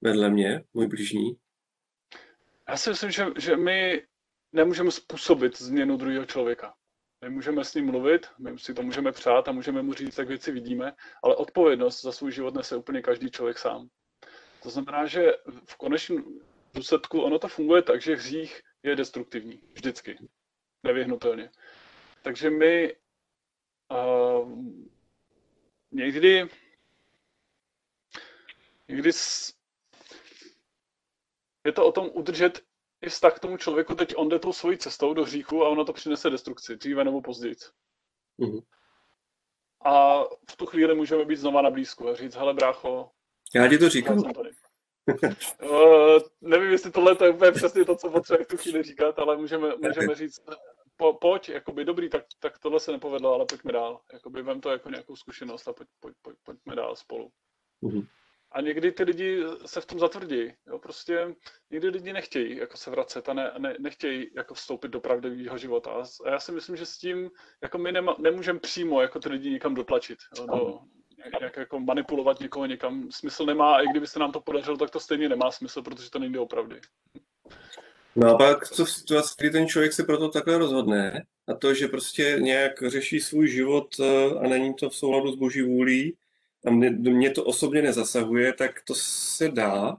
vedle 0.00 0.30
mě, 0.30 0.64
můj 0.74 0.86
blížní. 0.86 1.36
Já 2.68 2.76
si 2.76 2.90
myslím, 2.90 3.10
že, 3.10 3.26
že 3.38 3.56
my 3.56 4.02
nemůžeme 4.52 4.90
způsobit 4.90 5.58
změnu 5.58 5.96
druhého 5.96 6.26
člověka. 6.26 6.74
My 7.24 7.30
můžeme 7.30 7.64
s 7.64 7.74
ním 7.74 7.86
mluvit, 7.86 8.26
my 8.38 8.58
si 8.58 8.74
to 8.74 8.82
můžeme 8.82 9.12
přát 9.12 9.48
a 9.48 9.52
můžeme 9.52 9.82
mu 9.82 9.94
říct, 9.94 10.18
jak 10.18 10.28
věci 10.28 10.52
vidíme, 10.52 10.92
ale 11.22 11.36
odpovědnost 11.36 12.02
za 12.02 12.12
svůj 12.12 12.32
život 12.32 12.54
nese 12.54 12.76
úplně 12.76 13.02
každý 13.02 13.30
člověk 13.30 13.58
sám. 13.58 13.88
To 14.62 14.70
znamená, 14.70 15.06
že 15.06 15.32
v 15.64 15.76
konečném 15.76 16.40
důsledku 16.74 17.22
ono 17.22 17.38
to 17.38 17.48
funguje 17.48 17.82
tak, 17.82 18.02
že 18.02 18.16
hřích 18.16 18.62
je 18.82 18.96
destruktivní. 18.96 19.62
Vždycky. 19.72 20.18
Nevyhnutelně. 20.82 21.50
Takže 22.22 22.50
my 22.50 22.96
uh, 23.90 24.64
někdy 25.90 26.48
někdy 28.88 29.12
s, 29.12 29.54
je 31.66 31.72
to 31.72 31.86
o 31.86 31.92
tom 31.92 32.10
udržet 32.12 32.64
i 33.02 33.08
vztah 33.08 33.36
k 33.36 33.40
tomu 33.40 33.56
člověku, 33.56 33.94
teď 33.94 34.14
on 34.16 34.28
jde 34.28 34.38
tou 34.38 34.52
svojí 34.52 34.78
cestou 34.78 35.14
do 35.14 35.24
hříchu 35.24 35.64
a 35.64 35.68
ono 35.68 35.84
to 35.84 35.92
přinese 35.92 36.30
destrukci, 36.30 36.76
dříve 36.76 37.04
nebo 37.04 37.20
později. 37.20 37.54
Mm-hmm. 38.38 38.62
A 39.84 40.24
v 40.50 40.56
tu 40.56 40.66
chvíli 40.66 40.94
můžeme 40.94 41.24
být 41.24 41.36
znova 41.36 41.62
na 41.62 41.70
blízku 41.70 42.08
a 42.08 42.14
říct, 42.14 42.34
hele 42.34 42.54
brácho, 42.54 43.10
já 43.54 43.68
ti 43.68 43.78
to 43.78 43.88
říkám. 43.88 44.18
uh, 44.18 44.32
nevím, 46.40 46.70
jestli 46.70 46.90
tohle 46.90 47.16
to 47.16 47.24
je 47.24 47.30
úplně 47.30 47.52
přesně 47.52 47.84
to, 47.84 47.96
co 47.96 48.10
potřebuje 48.10 48.44
v 48.44 48.48
tu 48.48 48.56
chvíli 48.56 48.82
říkat, 48.82 49.18
ale 49.18 49.36
můžeme, 49.36 49.76
můžeme 49.76 50.14
říct, 50.14 50.40
po, 50.96 51.12
pojď, 51.12 51.48
jakoby 51.48 51.84
dobrý, 51.84 52.08
tak, 52.08 52.24
tak 52.38 52.58
tohle 52.58 52.80
se 52.80 52.92
nepovedlo, 52.92 53.34
ale 53.34 53.46
pojďme 53.46 53.72
dál. 53.72 54.00
Jakoby 54.12 54.42
vem 54.42 54.60
to 54.60 54.70
jako 54.70 54.90
nějakou 54.90 55.16
zkušenost 55.16 55.68
a 55.68 55.72
pojď, 55.72 55.88
pojď, 56.00 56.14
pojď, 56.22 56.36
pojďme 56.42 56.76
dál 56.76 56.96
spolu. 56.96 57.32
Uh-huh. 57.82 58.06
A 58.54 58.60
někdy 58.60 58.92
ty 58.92 59.02
lidi 59.02 59.44
se 59.66 59.80
v 59.80 59.86
tom 59.86 59.98
zatvrdí. 59.98 60.52
Jo? 60.66 60.78
Prostě 60.78 61.34
někdy 61.70 61.88
lidi 61.88 62.12
nechtějí 62.12 62.56
jako 62.56 62.76
se 62.76 62.90
vracet 62.90 63.28
a 63.28 63.32
ne, 63.32 63.52
ne, 63.58 63.76
nechtějí 63.78 64.30
jako 64.36 64.54
vstoupit 64.54 64.88
do 64.88 65.00
pravdivého 65.00 65.58
života. 65.58 65.90
A 66.24 66.30
já 66.30 66.40
si 66.40 66.52
myslím, 66.52 66.76
že 66.76 66.86
s 66.86 66.98
tím 66.98 67.30
jako 67.62 67.78
my 67.78 67.92
nema, 67.92 68.16
nemůžeme 68.18 68.58
přímo 68.58 69.00
jako 69.00 69.20
ty 69.20 69.28
lidi 69.28 69.50
někam 69.50 69.74
dotlačit. 69.74 70.18
Jo? 70.38 70.46
Do, 70.46 70.78
jak 71.40 71.56
jako 71.56 71.80
manipulovat 71.80 72.40
někoho 72.40 72.66
někam 72.66 73.08
smysl 73.10 73.46
nemá 73.46 73.76
a 73.76 73.80
i 73.80 73.86
kdyby 73.86 74.06
se 74.06 74.18
nám 74.18 74.32
to 74.32 74.40
podařilo, 74.40 74.76
tak 74.76 74.90
to 74.90 75.00
stejně 75.00 75.28
nemá 75.28 75.50
smysl, 75.50 75.82
protože 75.82 76.10
to 76.10 76.18
není 76.18 76.38
opravdu. 76.38 76.76
No 78.16 78.34
a 78.34 78.38
pak 78.38 78.68
co 78.68 78.84
v 78.84 78.90
situaci, 78.90 79.34
kdy 79.38 79.50
ten 79.50 79.68
člověk 79.68 79.92
se 79.92 80.04
proto 80.04 80.28
takhle 80.28 80.58
rozhodne 80.58 81.24
a 81.48 81.54
to, 81.54 81.74
že 81.74 81.88
prostě 81.88 82.36
nějak 82.40 82.72
řeší 82.86 83.20
svůj 83.20 83.48
život 83.48 83.88
eh, 84.00 84.38
a 84.38 84.48
není 84.48 84.74
to 84.74 84.90
v 84.90 84.96
souladu 84.96 85.32
s 85.32 85.36
boží 85.36 85.62
vůlí 85.62 86.16
a 86.66 86.70
mě, 86.70 86.90
mě 86.90 87.30
to 87.30 87.44
osobně 87.44 87.82
nezasahuje, 87.82 88.52
tak 88.52 88.82
to 88.82 88.94
se 88.94 89.48
dá, 89.48 89.96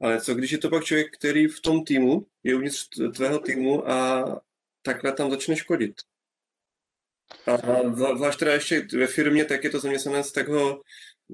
ale 0.00 0.20
co 0.20 0.34
když 0.34 0.52
je 0.52 0.58
to 0.58 0.70
pak 0.70 0.84
člověk, 0.84 1.14
který 1.18 1.46
v 1.46 1.60
tom 1.60 1.84
týmu, 1.84 2.26
je 2.42 2.54
uvnitř 2.54 2.88
tvého 3.14 3.38
týmu 3.38 3.90
a 3.90 4.24
takhle 4.82 5.12
tam 5.12 5.30
začne 5.30 5.56
škodit? 5.56 5.94
A 7.46 7.56
zvlášť 8.14 8.38
teda 8.38 8.52
ještě 8.52 8.86
ve 8.92 9.06
firmě, 9.06 9.44
tak 9.44 9.64
je 9.64 9.70
to 9.70 9.80
zaměstnanec, 9.80 10.32
tak 10.32 10.48
ho 10.48 10.82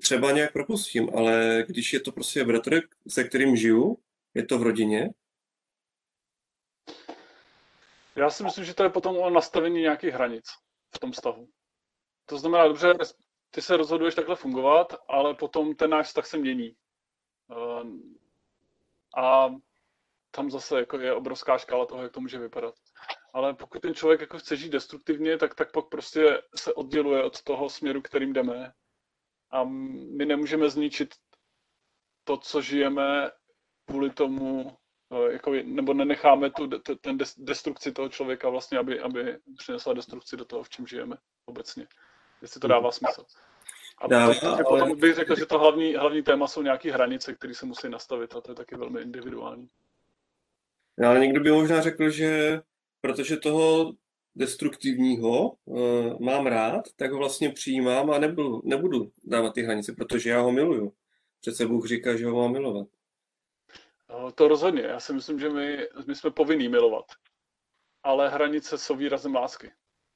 třeba 0.01 0.33
nějak 0.33 0.53
propustím, 0.53 1.11
ale 1.17 1.65
když 1.69 1.93
je 1.93 2.01
to 2.01 2.13
prostě 2.13 2.45
bratr, 2.45 2.81
se 3.09 3.25
kterým 3.25 3.57
žiju, 3.57 3.99
je 4.35 4.45
to 4.45 4.59
v 4.59 4.63
rodině, 4.63 5.11
já 8.17 8.31
si 8.31 8.45
myslím, 8.45 8.65
že 8.65 8.75
to 8.75 8.83
je 8.83 8.91
potom 8.91 9.17
o 9.17 9.31
nastavení 9.31 9.81
nějakých 9.81 10.15
hranic 10.15 10.45
v 10.95 10.99
tom 10.99 11.13
vztahu. 11.13 11.49
To 12.27 12.39
znamená, 12.39 12.69
dobře, 12.69 12.95
ty 13.55 13.63
se 13.63 13.77
rozhoduješ 13.77 14.15
takhle 14.15 14.37
fungovat, 14.37 14.95
ale 15.09 15.35
potom 15.35 15.75
ten 15.75 15.91
náš 15.91 16.07
vztah 16.07 16.27
se 16.27 16.39
mění. 16.39 16.77
Ehm, 17.51 18.15
a 19.17 19.55
tam 20.31 20.51
zase 20.51 20.79
jako 20.79 20.99
je 20.99 21.15
obrovská 21.15 21.59
škála 21.59 21.87
toho, 21.87 22.03
jak 22.03 22.13
to 22.13 22.21
může 22.21 22.39
vypadat. 22.39 22.75
Ale 23.33 23.55
pokud 23.55 23.83
ten 23.83 23.95
člověk 23.95 24.21
jako 24.21 24.39
chce 24.39 24.57
žít 24.57 24.73
destruktivně, 24.73 25.39
tak, 25.39 25.55
tak 25.55 25.73
pak 25.73 25.89
prostě 25.89 26.43
se 26.57 26.75
odděluje 26.75 27.23
od 27.23 27.43
toho 27.43 27.71
směru, 27.71 28.03
kterým 28.03 28.33
jdeme. 28.33 28.73
A 29.51 29.65
my 30.17 30.27
nemůžeme 30.27 30.71
zničit 30.71 31.15
to, 32.25 32.37
co 32.37 32.63
žijeme 32.63 33.31
kvůli 33.85 34.11
tomu, 34.11 34.77
jako, 35.31 35.53
nebo 35.65 35.95
nenecháme 35.95 36.51
tu, 36.51 36.69
ten 37.01 37.19
destrukci 37.37 37.93
toho 37.93 38.09
člověka 38.09 38.49
vlastně, 38.49 38.79
aby, 38.79 39.01
aby 39.01 39.39
přinesla 39.59 39.93
destrukci 39.93 40.37
do 40.37 40.45
toho, 40.45 40.63
v 40.63 40.69
čem 40.69 40.87
žijeme 40.87 41.17
obecně. 41.47 41.87
Jestli 42.43 42.61
to 42.61 42.69
dává 42.69 42.93
smysl. 42.93 43.25
A 43.99 44.07
dává, 44.07 44.35
ale... 44.43 44.65
potom 44.65 44.99
bych 44.99 45.15
řekl, 45.15 45.37
že 45.37 45.47
to 45.47 45.59
hlavní, 45.59 45.95
hlavní 45.95 46.23
téma 46.23 46.47
jsou 46.47 46.63
nějaké 46.63 46.93
hranice, 46.93 47.35
které 47.35 47.55
se 47.55 47.67
musí 47.67 47.89
nastavit 47.89 48.37
a 48.37 48.41
to 48.41 48.51
je 48.51 48.55
taky 48.55 48.77
velmi 48.77 49.01
individuální. 49.01 49.69
No, 50.99 51.09
ale 51.09 51.21
někdo 51.21 51.41
by 51.41 51.53
možná 51.53 51.81
řekl, 51.81 52.11
že 52.11 52.61
protože 53.05 53.37
toho 53.37 53.93
destruktivního 54.35 55.53
uh, 55.65 56.21
mám 56.21 56.47
rád, 56.47 56.85
tak 56.97 57.13
ho 57.13 57.19
vlastně 57.19 57.51
přijímám 57.51 58.11
a 58.11 58.19
nebudu, 58.19 58.63
nebudu 58.65 59.13
dávat 59.25 59.55
ty 59.55 59.63
hranice, 59.63 59.93
protože 59.93 60.31
já 60.31 60.41
ho 60.41 60.53
miluju. 60.53 60.93
Přece 61.41 61.67
Bůh 61.67 61.87
říká, 61.87 62.17
že 62.17 62.27
ho 62.27 62.37
má 62.37 62.49
milovat. 62.53 62.89
No, 64.11 64.33
to 64.33 64.49
rozhodně. 64.49 64.83
Já 64.83 65.01
si 65.01 65.13
myslím, 65.13 65.39
že 65.39 65.49
my, 65.49 65.79
my 66.07 66.15
jsme 66.15 66.31
povinní 66.31 66.69
milovat. 66.69 67.05
Ale 68.03 68.29
hranice 68.29 68.79
jsou 68.79 68.97
výrazem 68.97 69.35
lásky, 69.35 69.73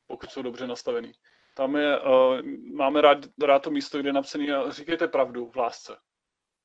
pokud 0.06 0.30
jsou 0.30 0.42
dobře 0.42 0.66
nastavený. 0.66 1.12
Tam 1.58 1.76
je, 1.76 2.00
uh, 2.00 2.40
máme 2.74 3.00
rád, 3.00 3.18
rád 3.42 3.58
to 3.58 3.70
místo, 3.70 3.98
kde 3.98 4.08
je 4.08 4.12
napsané, 4.12 4.46
říkejte 4.68 5.08
pravdu 5.08 5.46
v 5.46 5.56
lásce. 5.56 5.96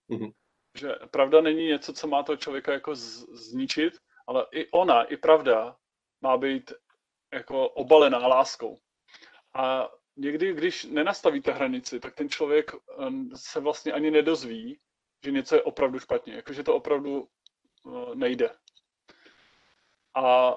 Mhm. 0.07 0.31
Že 0.77 0.95
pravda 1.11 1.41
není 1.41 1.67
něco, 1.67 1.93
co 1.93 2.07
má 2.07 2.23
toho 2.23 2.37
člověka 2.37 2.73
jako 2.73 2.95
z, 2.95 3.25
zničit, 3.29 3.93
ale 4.27 4.45
i 4.51 4.71
ona, 4.71 5.03
i 5.03 5.17
pravda 5.17 5.75
má 6.21 6.37
být 6.37 6.73
jako 7.33 7.69
obalená 7.69 8.27
láskou. 8.27 8.79
A 9.53 9.89
někdy, 10.15 10.53
když 10.53 10.83
nenastavíte 10.83 11.51
hranici, 11.51 11.99
tak 11.99 12.15
ten 12.15 12.29
člověk 12.29 12.71
um, 12.97 13.31
se 13.35 13.59
vlastně 13.59 13.91
ani 13.91 14.11
nedozví, 14.11 14.79
že 15.25 15.31
něco 15.31 15.55
je 15.55 15.63
opravdu 15.63 15.99
špatně, 15.99 16.33
jakože 16.33 16.63
to 16.63 16.75
opravdu 16.75 17.27
uh, 17.83 18.15
nejde. 18.15 18.49
A 20.15 20.55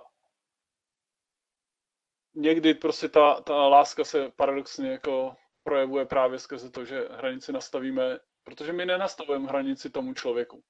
někdy 2.37 2.75
prostě 2.75 3.09
ta, 3.09 3.41
ta 3.41 3.69
láska 3.69 4.05
se 4.05 4.31
paradoxně 4.37 4.91
jako 4.91 5.37
projevuje 5.63 6.07
právě 6.07 6.39
skrze 6.39 6.71
to, 6.71 6.85
že 6.85 7.09
hranici 7.11 7.53
nastavíme, 7.53 8.19
protože 8.45 8.73
my 8.73 8.87
nenastavujeme 8.87 9.49
hranici 9.49 9.91
tomu 9.91 10.15
člověku, 10.15 10.63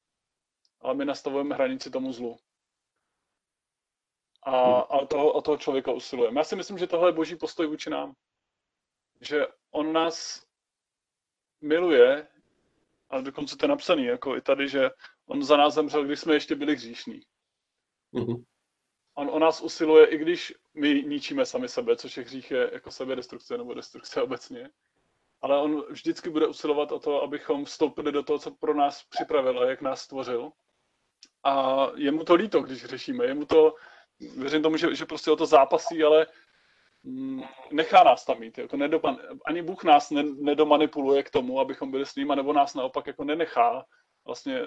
ale 0.81 0.95
my 0.95 1.05
nastavujeme 1.05 1.55
hranici 1.55 1.91
tomu 1.91 2.13
zlu. 2.13 2.37
A, 4.43 4.81
a 4.81 5.07
toho, 5.07 5.33
o 5.33 5.43
toho 5.43 5.57
člověka 5.57 5.93
usilujeme. 5.93 6.41
Já 6.41 6.45
si 6.45 6.57
myslím, 6.57 6.79
že 6.79 6.87
tohle 6.87 7.09
je 7.09 7.13
boží 7.13 7.37
postoj 7.37 7.67
vůči 7.67 7.91
nám. 7.91 8.15
Že 9.21 9.47
on 9.71 9.93
nás 9.93 10.47
miluje, 11.61 12.29
a 13.11 13.21
dokonce 13.21 13.57
to 13.57 13.65
je 13.65 13.69
napsaný, 13.69 14.05
jako 14.05 14.37
i 14.37 14.41
tady, 14.41 14.69
že 14.69 14.91
on 15.27 15.43
za 15.43 15.57
nás 15.57 15.75
zemřel, 15.75 16.05
když 16.05 16.21
jsme 16.21 16.35
ještě 16.35 16.55
byli 16.55 16.75
hříšní. 16.75 17.21
Mhm. 18.13 18.45
On 19.19 19.31
o 19.33 19.39
nás 19.39 19.61
usiluje, 19.61 20.07
i 20.07 20.19
když 20.19 20.55
my 20.75 21.03
ničíme 21.03 21.47
sami 21.47 21.69
sebe, 21.69 21.97
což 21.97 22.17
je 22.17 22.23
hřích 22.23 22.51
je 22.51 22.71
jako 22.73 22.91
sebedestrukce 22.91 23.59
nebo 23.59 23.75
destrukce 23.75 24.23
obecně. 24.23 24.71
Ale 25.43 25.61
on 25.61 25.85
vždycky 25.91 26.31
bude 26.31 26.47
usilovat 26.47 26.93
o 26.93 26.99
to, 26.99 27.23
abychom 27.23 27.65
vstoupili 27.65 28.13
do 28.13 28.23
toho, 28.23 28.39
co 28.39 28.51
pro 28.51 28.75
nás 28.75 29.05
připravil 29.05 29.61
a 29.61 29.71
jak 29.71 29.83
nás 29.83 30.01
stvořil. 30.01 30.51
A 31.45 31.87
je 31.95 32.13
mu 32.13 32.25
to 32.25 32.35
líto, 32.35 32.61
když 32.61 32.85
řešíme. 32.85 33.25
Je 33.25 33.35
mu 33.35 33.45
to, 33.45 33.75
věřím 34.37 34.63
tomu, 34.63 34.77
že, 34.77 34.95
že 34.95 35.07
prostě 35.07 35.31
o 35.31 35.37
to 35.37 35.47
zápasí, 35.47 36.05
ale 36.05 36.27
mm, 37.03 37.43
nechá 37.73 38.05
nás 38.05 38.25
tam 38.25 38.41
mít. 38.41 38.59
Jako 38.59 38.77
nedopan, 38.77 39.19
ani 39.47 39.63
Bůh 39.63 39.85
nás 39.85 40.11
ne, 40.11 40.23
nedomanipuluje 40.23 41.23
k 41.23 41.31
tomu, 41.31 41.61
abychom 41.61 41.91
byli 41.91 42.07
s 42.07 42.15
ním, 42.15 42.29
nebo 42.29 42.53
nás 42.53 42.75
naopak 42.75 43.07
jako 43.07 43.25
nenechá. 43.25 43.87
Vlastně 44.25 44.63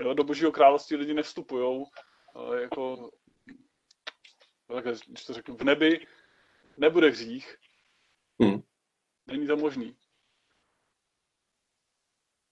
jo, 0.00 0.14
do 0.14 0.24
božího 0.24 0.52
království 0.52 0.96
lidi 0.96 1.14
nevstupují 1.14 1.84
jako 2.60 3.10
takhle, 4.74 4.94
když 5.06 5.24
to 5.24 5.32
řeknu, 5.32 5.56
v 5.56 5.64
nebi 5.64 6.06
nebude 6.76 7.10
hřích. 7.10 7.56
Hmm. 8.40 8.62
Není 9.26 9.46
to 9.46 9.56
možný. 9.56 9.96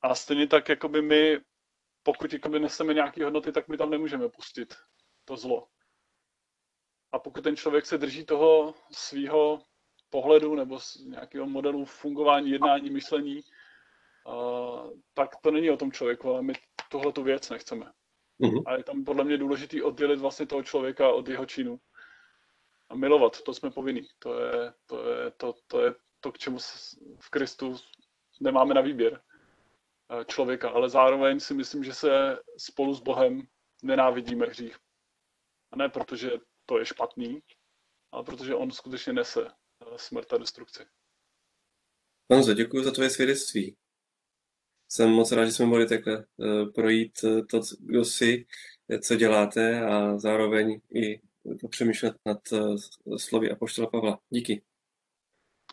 A 0.03 0.15
stejně 0.15 0.47
tak, 0.47 0.69
jakoby 0.69 1.03
my, 1.03 1.41
pokud 2.03 2.33
jakoby 2.33 2.61
neseme 2.61 2.95
nějaké 2.95 3.25
hodnoty, 3.25 3.53
tak 3.53 3.69
my 3.69 3.77
tam 3.77 3.91
nemůžeme 3.91 4.29
pustit 4.29 4.75
to 5.25 5.37
zlo. 5.37 5.69
A 7.13 7.19
pokud 7.19 7.45
ten 7.45 7.57
člověk 7.57 7.87
se 7.87 7.99
drží 7.99 8.25
toho 8.25 8.75
svého 8.93 9.63
pohledu 10.11 10.55
nebo 10.55 10.79
nějakého 11.05 11.47
modelu 11.47 11.85
fungování, 11.85 12.51
jednání, 12.51 12.91
myšlení, 12.91 13.41
uh, 14.27 14.91
tak 15.15 15.37
to 15.37 15.51
není 15.51 15.71
o 15.71 15.77
tom 15.77 15.93
člověku, 15.93 16.31
ale 16.31 16.43
my 16.43 16.53
tohle 16.91 17.13
tu 17.13 17.23
věc 17.23 17.51
nechceme. 17.51 17.93
Mhm. 18.39 18.63
A 18.67 18.77
je 18.77 18.85
tam 18.85 19.05
podle 19.05 19.25
mě 19.25 19.39
důležité 19.39 19.83
oddělit 19.83 20.19
vlastně 20.19 20.47
toho 20.47 20.63
člověka 20.63 21.13
od 21.13 21.29
jeho 21.29 21.47
činu. 21.47 21.81
A 22.91 22.97
milovat, 22.97 23.43
to 23.43 23.55
jsme 23.55 23.71
povinní. 23.71 24.09
To 24.19 24.41
je 24.41 24.73
to, 24.87 25.11
je, 25.11 25.31
to, 25.31 25.55
to, 25.67 25.85
je 25.85 25.95
to 26.21 26.33
k 26.33 26.39
čemu 26.39 26.59
v 27.21 27.31
Kristu 27.31 27.77
nemáme 28.41 28.75
na 28.75 28.81
výběr 28.81 29.21
eh, 30.11 30.25
člověka, 30.25 30.71
ale 30.71 30.91
zároveň 30.91 31.41
si 31.41 31.55
myslím, 31.55 31.85
že 31.85 31.95
se 31.95 32.39
spolu 32.59 32.95
s 32.95 33.01
Bohem 33.01 33.43
nenávidíme 33.83 34.47
hřích. 34.47 34.77
A 35.73 35.77
ne 35.77 35.89
protože 35.89 36.31
to 36.67 36.79
je 36.79 36.87
špatný, 36.87 37.41
ale 38.13 38.25
protože 38.25 38.55
on 38.55 38.71
skutečně 38.71 39.13
nese 39.13 39.47
eh, 39.47 39.99
smrt 39.99 40.33
a 40.33 40.39
destrukci. 40.39 40.87
Honzo, 42.33 42.55
děkuji 42.55 42.85
za 42.85 42.91
tvoje 42.91 43.11
svědectví. 43.11 43.77
Jsem 44.89 45.11
moc 45.11 45.33
rád, 45.33 45.45
že 45.45 45.53
jsme 45.53 45.67
mohli 45.67 45.89
takhle 45.89 46.27
uh, 46.37 46.73
projít 46.73 47.13
to, 47.51 47.61
kdo 47.81 48.05
jsi, 48.05 48.47
co 49.03 49.17
děláte 49.17 49.81
a 49.81 50.19
zároveň 50.19 50.81
i 50.95 51.21
přemýšlet 51.71 52.15
nad 52.27 52.53
uh, 52.53 52.77
slovy 53.17 53.51
Apoštola 53.51 53.91
Pavla. 53.91 54.19
Díky. 54.31 54.63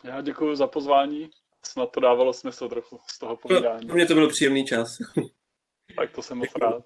Já 0.04 0.20
děkuji 0.20 0.54
za 0.56 0.66
pozvání. 0.66 1.30
Snad 1.66 1.86
to 1.86 2.00
dávalo 2.00 2.32
smysl 2.32 2.68
trochu 2.68 2.98
z 3.10 3.18
toho 3.18 3.36
povídání. 3.36 3.86
Pro 3.86 3.96
mě 3.96 4.06
to 4.06 4.14
byl 4.14 4.28
příjemný 4.28 4.64
čas. 4.64 4.98
tak 5.96 6.10
to 6.14 6.22
jsem 6.22 6.38
moc 6.38 6.48
rád. 6.60 6.82